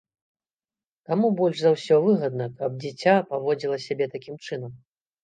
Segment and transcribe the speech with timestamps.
[1.11, 4.73] Каму больш за ўсё выгадна, каб дзіця паводзіла сябе такім чынам?